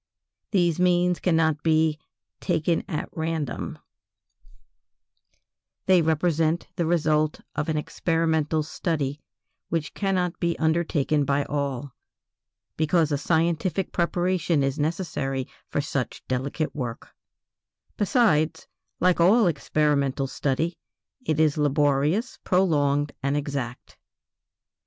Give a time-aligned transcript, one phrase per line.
[0.49, 1.99] These means cannot be
[2.39, 3.77] "taken at random";
[5.85, 9.21] they represent the result of an experimental study
[9.69, 11.93] which cannot be undertaken by all,
[12.77, 17.09] because a scientific preparation is necessary for such delicate work;
[17.95, 18.67] besides,
[18.99, 20.79] like all experimental study,
[21.23, 23.99] it is laborious, prolonged, and exact.